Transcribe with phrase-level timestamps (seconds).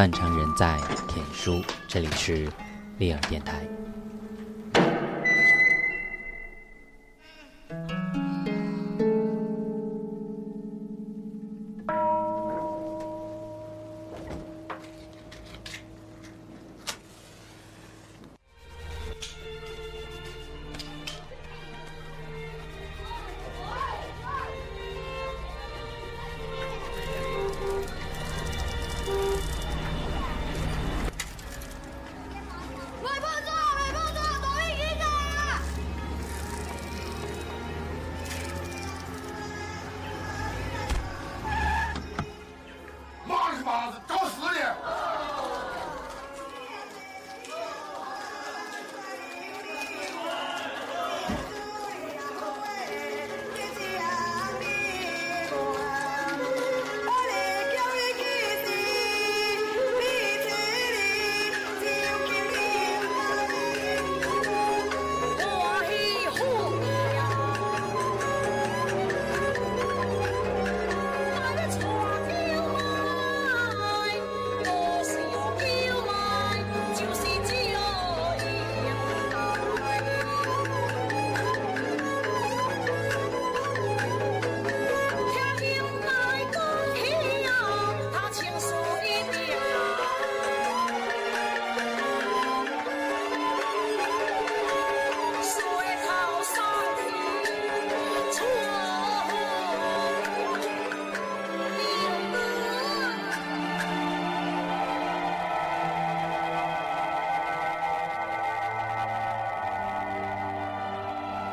[0.00, 2.50] 断肠人在田书，这里是
[2.96, 3.60] 利尔电台。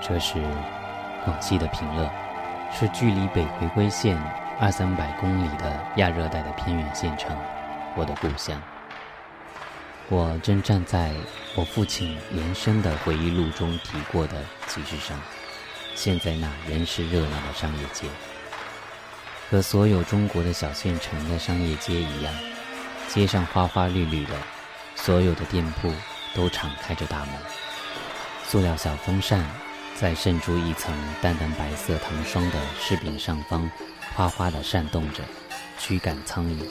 [0.08, 0.36] 这是
[1.26, 2.10] 广西的平乐，
[2.72, 4.18] 是距离北回归线
[4.58, 7.38] 二三百公里的亚热带的偏远县城，
[7.94, 8.62] 我的故乡。
[10.08, 11.12] 我正站在
[11.58, 15.20] 我父亲连生的回忆录中提过的集市上，
[15.94, 18.08] 现在那仍是热闹的商业街，
[19.52, 22.34] 和所有中国的小县城的商业街一样，
[23.10, 24.32] 街上花花绿绿的，
[24.96, 25.92] 所有的店铺
[26.34, 27.30] 都敞开着大门，
[28.46, 29.46] 塑料小风扇。
[30.00, 30.94] 在渗出一层
[31.24, 33.68] 淡淡白色糖霜的柿饼上方，
[34.14, 35.24] 哗哗地扇动着，
[35.80, 36.64] 驱赶苍蝇。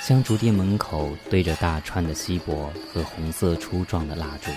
[0.00, 4.50] 香烛店门口堆着大串的锡箔和红色粗壮的蜡烛，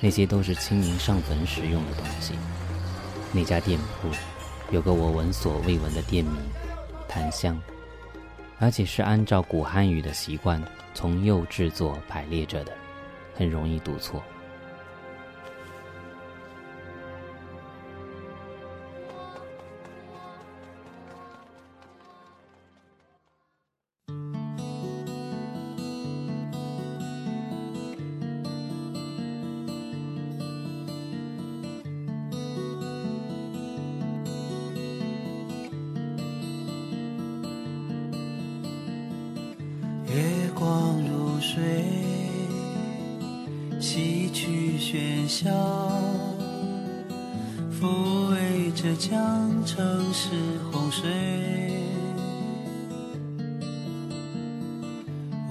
[0.00, 2.34] 那些都是清明上坟时用的东西。
[3.30, 4.08] 那家店铺
[4.72, 6.34] 有个我闻所未闻的店名——
[7.08, 7.56] 檀香，
[8.58, 10.60] 而且是按照古汉语的习惯
[10.94, 12.72] 从右至左排列着的，
[13.36, 14.20] 很容易读错。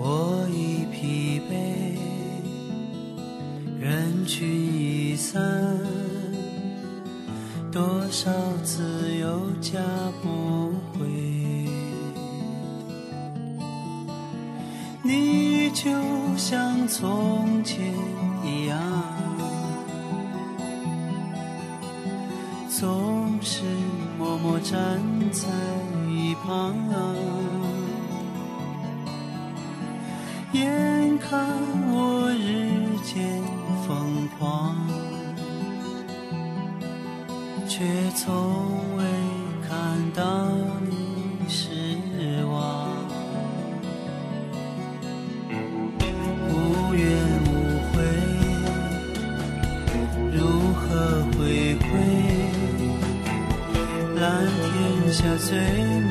[0.04, 1.96] 我已疲惫
[3.80, 5.40] 人群已散
[7.72, 8.32] 多少
[8.64, 9.80] 次有家
[10.24, 11.06] 不回。
[15.04, 15.92] 你就
[16.36, 17.41] 像昨
[31.32, 31.40] 看
[31.94, 32.44] 我日
[33.06, 33.42] 渐
[33.88, 34.76] 疯狂，
[37.70, 37.86] 却
[38.18, 39.04] 从未
[39.66, 39.72] 看
[40.14, 40.50] 到
[40.90, 41.70] 你失
[42.44, 42.52] 望。
[46.50, 47.00] 无怨
[47.48, 47.50] 无
[47.94, 47.96] 悔。
[50.34, 50.38] 如
[50.74, 50.84] 何
[51.40, 51.40] 回
[51.80, 51.88] 归？
[54.20, 54.22] 蓝
[54.68, 54.70] 天
[55.14, 55.48] 下最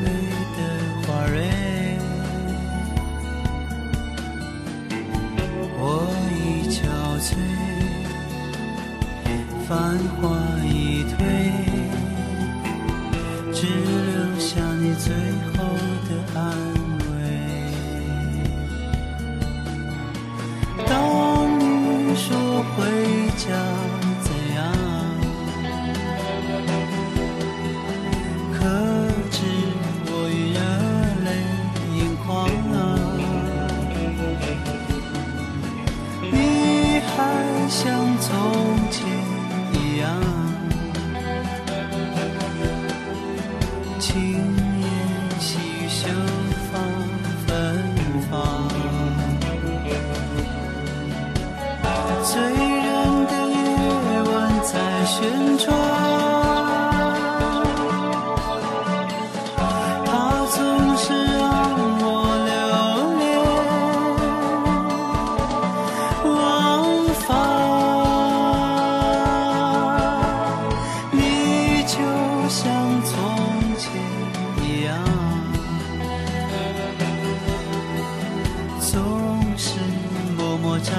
[80.83, 80.93] 站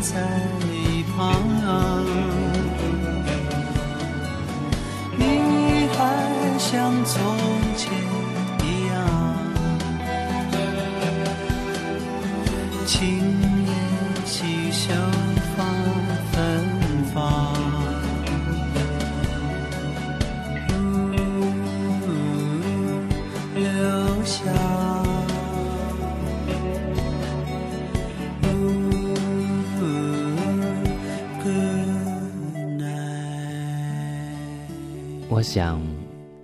[0.00, 0.20] 在
[0.72, 1.34] 一旁
[5.16, 7.63] 你还想走？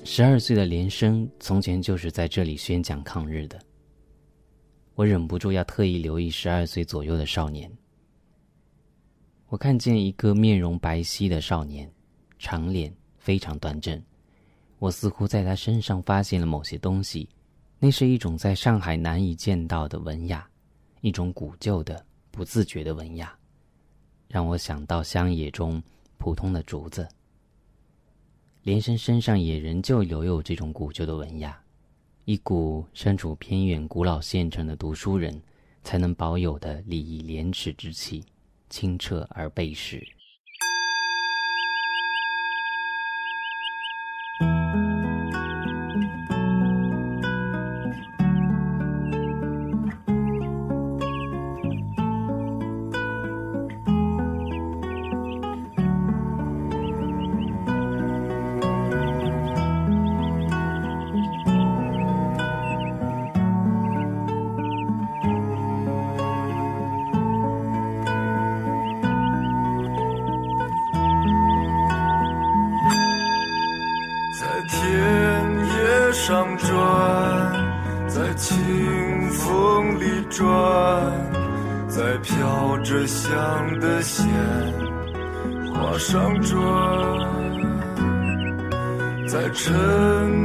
[0.05, 3.61] 十二岁的连生从前就是在这里宣讲抗日的。
[4.95, 7.69] 我忍不住要特意留意十二岁左右的少年。
[9.49, 11.91] 我看见一个面容白皙的少年，
[12.39, 14.01] 长脸，非常端正。
[14.79, 17.29] 我似乎在他身上发现了某些东西，
[17.81, 20.49] 那是一种在上海难以见到的文雅，
[21.01, 23.37] 一种古旧的、不自觉的文雅，
[24.29, 25.83] 让我想到乡野中
[26.17, 27.09] 普通的竹子。
[28.63, 31.59] 连生身上也仍旧留有这种古旧的文雅，
[32.27, 35.41] 一股身处偏远古老县城的读书人
[35.83, 38.23] 才能保有的礼义廉耻之气，
[38.69, 40.07] 清澈而背实。
[89.51, 89.75] 在沉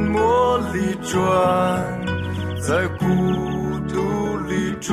[0.10, 1.14] 默里转
[2.60, 3.06] 在孤
[3.88, 4.92] 独里转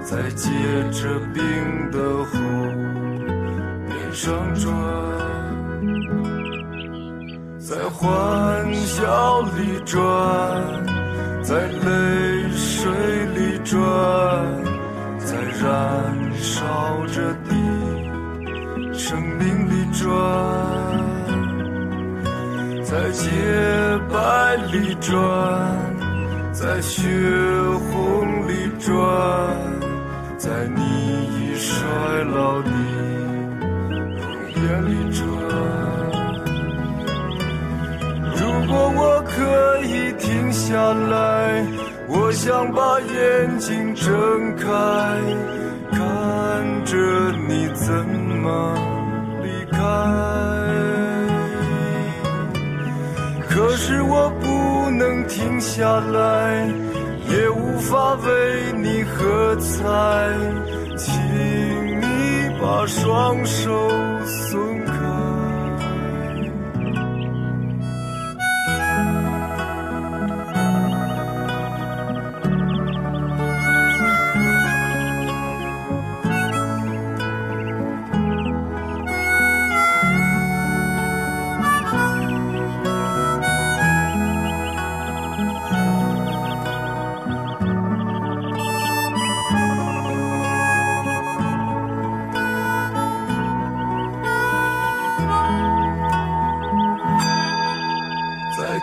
[0.00, 0.48] 在结
[0.92, 2.38] 着冰的湖
[3.88, 4.70] 边上转
[7.58, 9.98] 在欢笑里转
[11.42, 12.92] 在泪水
[13.34, 13.76] 里转
[15.18, 20.79] 在燃烧着的生命里转。
[22.90, 23.30] 在洁
[24.12, 25.14] 白里转
[26.52, 27.06] 在血
[27.92, 29.80] 红里转。
[30.40, 31.86] 在你已衰
[32.34, 32.70] 老的
[34.16, 35.22] 容颜里转。
[38.36, 41.66] 如果我可以停下来
[42.08, 44.66] 我想把眼睛睁开
[45.92, 46.96] 看着
[47.46, 47.92] 你怎
[48.42, 48.89] 么
[55.30, 56.66] 停下来，
[57.28, 59.86] 也无法为你喝彩，
[60.96, 61.06] 请
[62.00, 63.88] 你把双手
[64.26, 64.69] 松。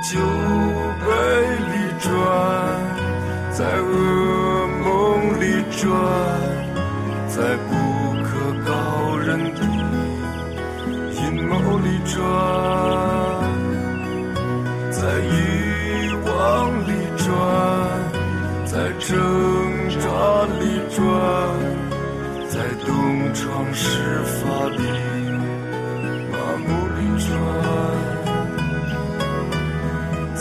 [0.09, 0.17] 酒
[1.01, 1.11] 杯
[1.67, 2.13] 里转
[3.51, 6.26] 在噩梦里转。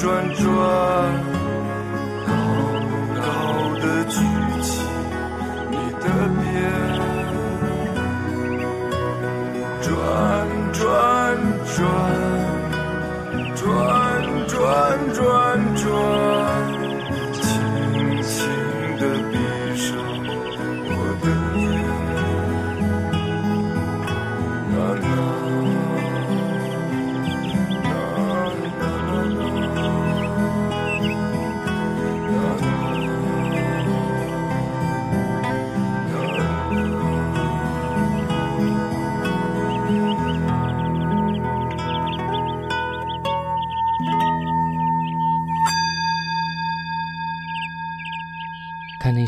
[0.00, 1.29] 转转。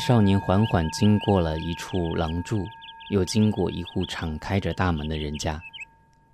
[0.04, 2.66] 少年缓缓经过了一处廊柱，
[3.10, 5.62] 又经过一户敞开着大门的人家。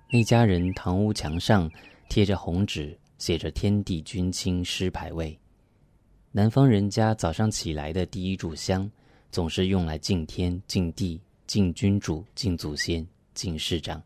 [0.09, 1.69] 那家人堂屋墙上
[2.09, 5.37] 贴着红纸，写着“天地君亲师牌位”。
[6.33, 8.89] 南方人家早上起来的第一炷香，
[9.29, 14.01] 总是用来敬天、敬地、敬君主、敬祖先、敬师长。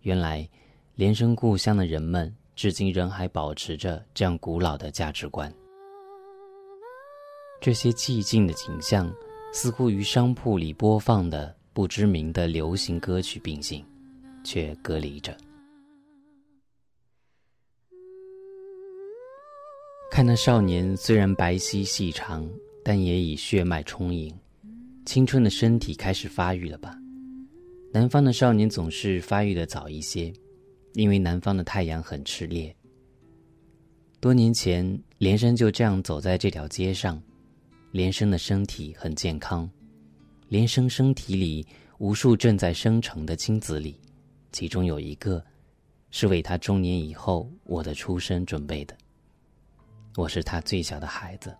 [0.00, 0.48] 原来，
[0.96, 5.54] 连生故乡的人们，至今仍还保持着这样古老的价值观。
[7.60, 9.12] 这些寂静的景象，
[9.52, 13.84] 似乎与商铺里播放的不知名的流行歌曲并行，
[14.44, 15.36] 却隔离着。
[20.10, 22.48] 看那少年，虽然白皙细长，
[22.84, 24.32] 但也已血脉充盈，
[25.04, 26.96] 青春的身体开始发育了吧？
[27.92, 30.32] 南方的少年总是发育的早一些，
[30.94, 32.74] 因为南方的太阳很炽烈。
[34.20, 37.20] 多年前，连生就这样走在这条街上。
[37.90, 39.68] 连生的身体很健康，
[40.48, 41.66] 连生身体里
[41.98, 43.98] 无数正在生成的精子里，
[44.52, 45.42] 其中有一个，
[46.10, 48.94] 是为他中年以后我的出生准备的。
[50.16, 51.56] 我是他最小的孩子。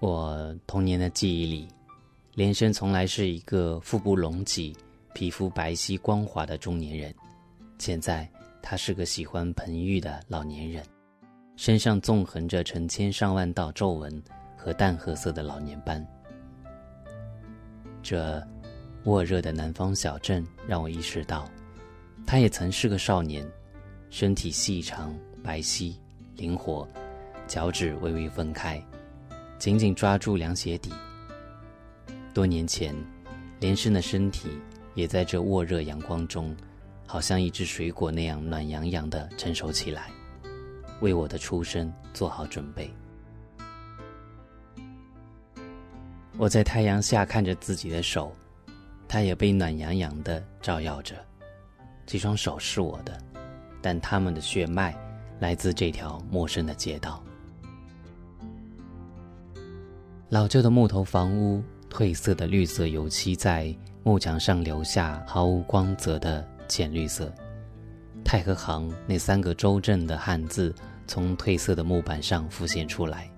[0.00, 1.68] 我童年的记忆里，
[2.34, 4.76] 连生从来是一个腹部隆起、
[5.14, 7.14] 皮肤白皙光滑的中年人，
[7.78, 8.28] 现在。
[8.62, 10.84] 他是个喜欢盆浴的老年人，
[11.56, 14.22] 身上纵横着成千上万道皱纹
[14.56, 16.06] 和淡褐色的老年斑。
[18.02, 18.46] 这
[19.04, 21.48] 沃热的南方小镇让我意识到，
[22.26, 23.46] 他也曾是个少年，
[24.10, 25.94] 身体细长、白皙、
[26.36, 26.86] 灵活，
[27.46, 28.82] 脚趾微微分开，
[29.58, 30.92] 紧紧抓住凉鞋底。
[32.34, 32.94] 多年前，
[33.60, 34.48] 连生的身体
[34.94, 36.54] 也在这沃热阳光中。
[37.10, 40.10] 好像一只水果那样暖洋洋的成熟起来，
[41.00, 42.92] 为我的出生做好准备。
[46.36, 48.30] 我在太阳下看着自己的手，
[49.08, 51.16] 它也被暖洋洋的照耀着。
[52.04, 53.18] 这双手是我的，
[53.80, 54.94] 但他们的血脉
[55.40, 57.24] 来自这条陌生的街道。
[60.28, 66.46] 老旧的木头房屋，褪色的绿色油漆在木墙上留下毫无光泽的。
[66.68, 67.32] 浅绿色，
[68.24, 70.74] 太和行那三个州镇的汉字
[71.06, 73.30] 从褪色的木板上浮现出来，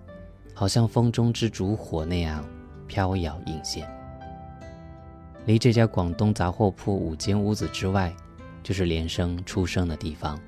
[0.52, 2.44] 好像风中之烛火那样
[2.86, 3.88] 飘摇隐现。
[5.46, 8.14] 离这家广东杂货铺五间屋子之外，
[8.62, 10.38] 就是连生出生的地方。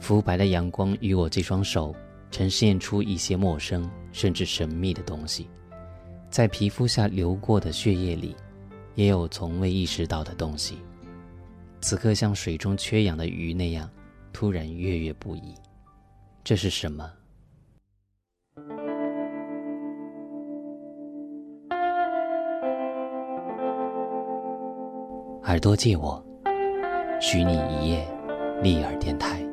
[0.00, 1.94] 浮白的阳光与我这双手
[2.30, 5.50] 呈现出一些陌生甚至神秘的东西，
[6.30, 8.34] 在皮肤下流过的血液里，
[8.94, 10.78] 也有从未意识到的东西。
[11.80, 13.88] 此刻像水中缺氧的鱼那样，
[14.32, 15.54] 突然跃跃不已。
[16.44, 17.10] 这是什么？
[25.44, 26.22] 耳朵借我，
[27.20, 28.06] 许你一夜，
[28.62, 29.47] 立耳电台。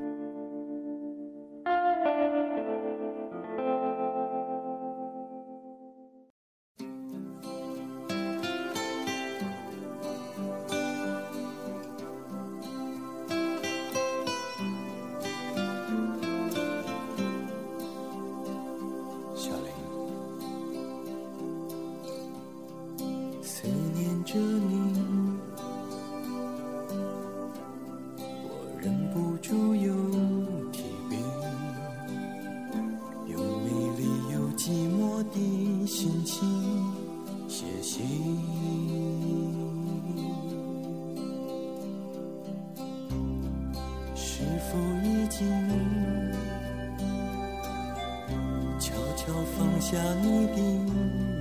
[50.35, 50.57] 你的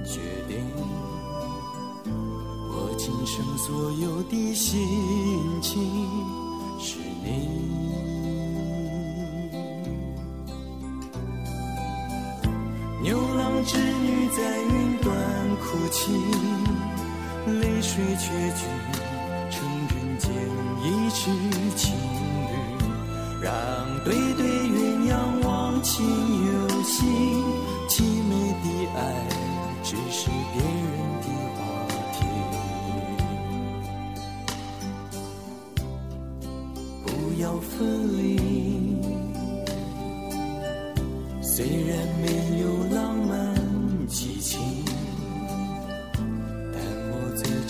[0.04, 0.64] 决定。
[2.06, 4.80] 我今生所有的心
[5.60, 5.82] 情
[6.78, 7.28] 是你。
[13.02, 15.12] 牛郎织女在云端
[15.56, 16.12] 哭泣，
[17.60, 18.64] 泪水却聚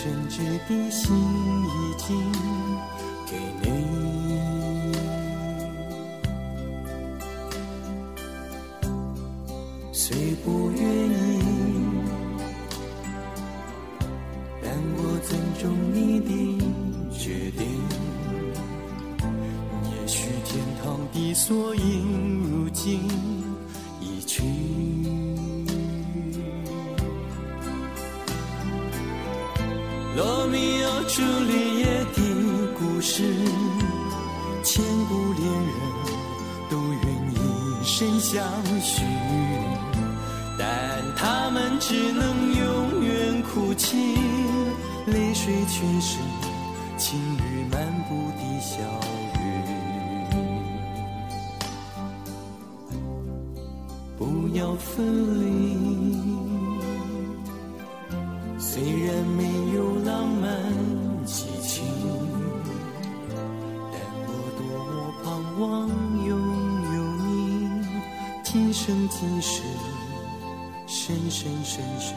[0.05, 0.37] 真挚
[0.69, 1.17] 的心
[1.65, 2.31] 已经
[3.27, 4.24] 给你。
[31.05, 32.19] 罗密欧朱丽叶的
[32.79, 33.23] 故事，
[34.63, 35.73] 千古恋人
[36.71, 37.35] 都愿一
[37.85, 38.43] 生相
[38.81, 39.03] 许，
[40.59, 40.65] 但
[41.17, 42.23] 他们只能
[42.55, 44.17] 永远哭泣，
[45.07, 46.19] 泪水却是
[46.97, 48.79] 情侣漫步的小
[49.35, 49.43] 雨。
[54.17, 55.45] 不要分离。
[58.59, 59.43] 虽然没
[68.87, 69.63] 生今世，
[70.87, 72.15] 深深深深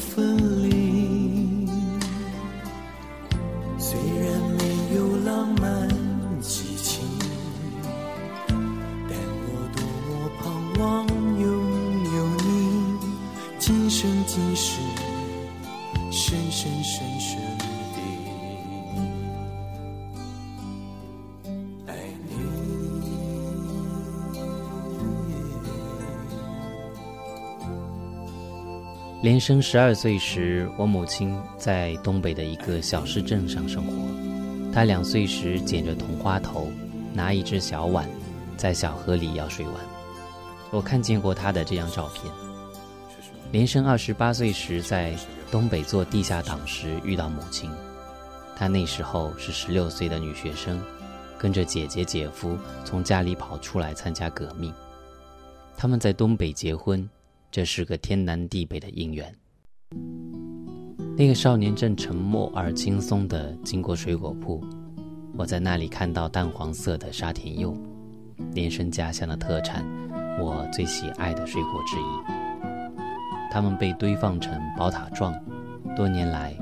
[0.00, 0.36] 分
[0.68, 1.68] 离。
[3.78, 4.60] 虽然没
[4.96, 5.88] 有浪漫
[6.40, 7.04] 激情，
[8.48, 9.12] 但
[9.46, 10.08] 我多么
[10.40, 10.42] 盼
[10.80, 11.06] 望
[11.38, 11.44] 拥
[12.14, 12.48] 有你，
[13.58, 14.80] 今生今世，
[16.10, 17.38] 深深深深
[29.22, 33.92] 连生十二岁时，我母亲在东北的一个小市镇上生活。
[34.72, 36.72] 她两岁时剪着铜花头，
[37.12, 38.08] 拿一只小碗，
[38.56, 39.74] 在小河里舀水玩。
[40.70, 42.32] 我看见过她的这张照片。
[43.52, 45.14] 连生二十八岁时，在
[45.50, 47.70] 东北做地下党时遇到母亲。
[48.56, 50.82] 她那时候是十六岁的女学生，
[51.36, 52.56] 跟着姐姐姐夫
[52.86, 54.72] 从家里跑出来参加革命。
[55.76, 57.06] 他们在东北结婚，
[57.52, 59.34] 这是个天南地北的姻缘。
[61.16, 64.62] 那个少年正沉默而轻松地经过水果铺，
[65.36, 67.76] 我在那里看到淡黄色的沙田柚，
[68.54, 69.84] 连生家乡的特产，
[70.38, 73.50] 我最喜爱的水果之一。
[73.50, 75.34] 它们被堆放成宝塔状，
[75.96, 76.54] 多年来，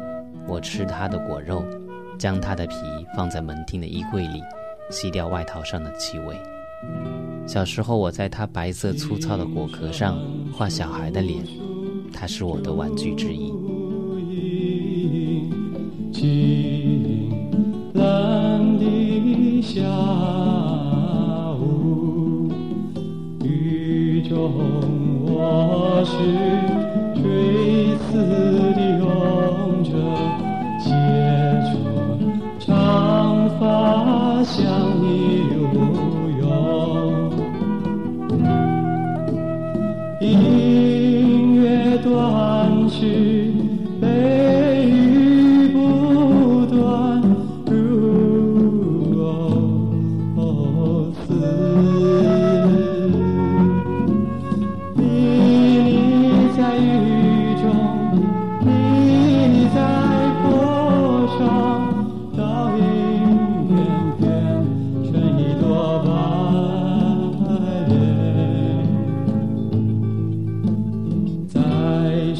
[0.47, 1.63] 我吃它的果肉，
[2.19, 2.77] 将它的皮
[3.15, 4.43] 放在门厅的衣柜里，
[4.91, 6.35] 吸掉外套上的气味。
[7.47, 10.19] 小时候，我在它白色粗糙的果壳上
[10.53, 11.43] 画小孩的脸，
[12.13, 13.53] 它是我的玩具之一。
[17.95, 19.81] 蓝的下
[21.61, 22.51] 午，
[23.45, 24.53] 雨中
[25.25, 26.78] 我是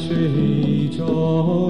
[0.09, 1.68] 水中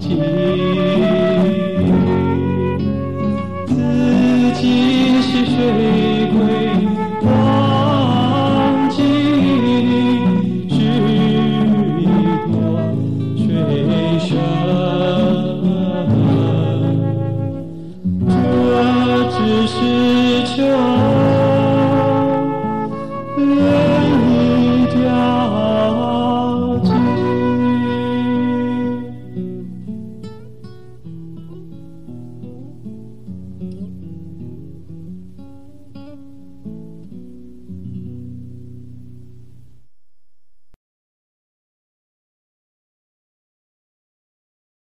[0.00, 0.39] 几